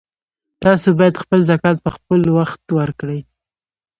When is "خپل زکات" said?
1.23-1.77